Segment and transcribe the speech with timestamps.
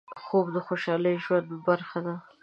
[0.23, 2.15] خوب د خوشحال ژوند برخه ده